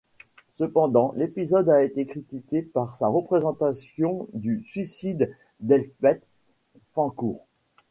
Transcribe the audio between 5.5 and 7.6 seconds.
d'Elspeth Fancourt.